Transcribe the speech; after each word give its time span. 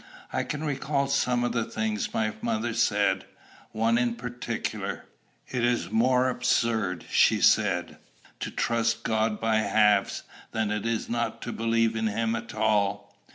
I 0.33 0.41
can 0.41 0.63
recall 0.63 1.05
some 1.05 1.43
of 1.43 1.51
the 1.51 1.63
things 1.63 2.11
my 2.11 2.33
mother 2.41 2.73
said, 2.73 3.25
one 3.71 3.99
in 3.99 4.15
particular. 4.15 5.05
"It 5.47 5.63
is 5.63 5.91
more 5.91 6.27
absurd," 6.27 7.05
she 7.11 7.39
said, 7.39 7.97
"to 8.39 8.49
trust 8.49 9.03
God 9.03 9.39
by 9.39 9.57
halves, 9.57 10.23
than 10.53 10.71
it 10.71 10.87
is 10.87 11.07
not 11.07 11.39
to 11.43 11.51
believe 11.53 11.95
in 11.95 12.07
him 12.07 12.35
at 12.35 12.55
all. 12.55 13.15